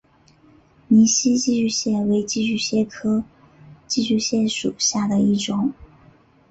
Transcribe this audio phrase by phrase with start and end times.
[0.87, 3.23] 泥栖寄居蟹为寄居蟹科
[3.85, 5.73] 寄居蟹属下的一个种。